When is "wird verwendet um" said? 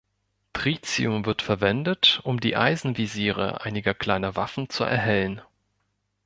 1.27-2.39